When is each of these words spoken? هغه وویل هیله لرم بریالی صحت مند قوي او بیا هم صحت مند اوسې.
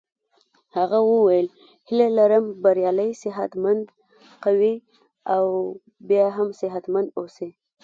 هغه 0.77 0.97
وویل 1.11 1.47
هیله 1.87 2.07
لرم 2.17 2.45
بریالی 2.63 3.09
صحت 3.23 3.51
مند 3.63 3.85
قوي 4.43 4.75
او 5.33 5.45
بیا 6.09 6.25
هم 6.37 6.49
صحت 6.61 6.83
مند 6.93 7.09
اوسې. 7.19 7.49